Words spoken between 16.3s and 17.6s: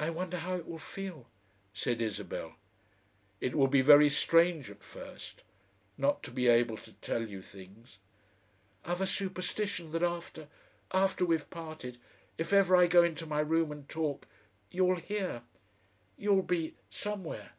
be somewhere."